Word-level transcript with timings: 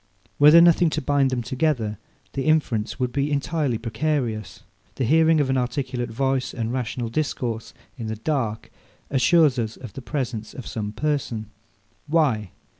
Were 0.39 0.49
there 0.49 0.63
nothing 0.63 0.89
to 0.97 0.99
bind 0.99 1.29
them 1.29 1.43
together, 1.43 1.99
the 2.33 2.45
inference 2.45 2.99
would 2.99 3.11
be 3.11 3.31
entirely 3.31 3.77
precarious. 3.77 4.63
The 4.95 5.03
hearing 5.05 5.39
of 5.39 5.47
an 5.51 5.59
articulate 5.59 6.09
voice 6.09 6.55
and 6.55 6.73
rational 6.73 7.09
discourse 7.09 7.71
in 7.99 8.07
the 8.07 8.15
dark 8.15 8.71
assures 9.11 9.59
us 9.59 9.77
of 9.77 9.93
the 9.93 10.01
presence 10.01 10.55
of 10.55 10.65
some 10.65 10.91
person: 10.91 11.51
Why? 12.07 12.49